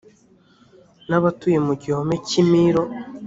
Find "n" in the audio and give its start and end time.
1.09-1.11